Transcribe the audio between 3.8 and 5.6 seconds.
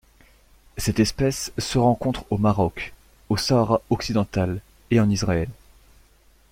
occidental et en Israël.